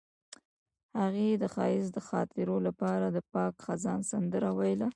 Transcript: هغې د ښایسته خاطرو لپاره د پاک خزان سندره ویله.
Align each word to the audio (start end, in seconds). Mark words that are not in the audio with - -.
هغې 0.99 1.29
د 1.41 1.43
ښایسته 1.55 1.99
خاطرو 2.09 2.57
لپاره 2.67 3.05
د 3.15 3.17
پاک 3.33 3.53
خزان 3.65 3.99
سندره 4.11 4.49
ویله. 4.57 4.89